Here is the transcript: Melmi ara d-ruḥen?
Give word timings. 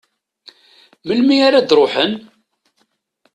Melmi 1.07 1.35
ara 1.47 1.67
d-ruḥen? 1.67 2.13